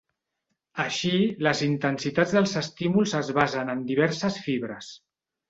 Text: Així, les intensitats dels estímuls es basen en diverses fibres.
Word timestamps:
Així, 0.83 1.11
les 1.47 1.61
intensitats 1.65 2.33
dels 2.39 2.55
estímuls 2.63 3.15
es 3.21 3.31
basen 3.41 3.71
en 3.75 3.85
diverses 3.93 4.43
fibres. 4.49 4.91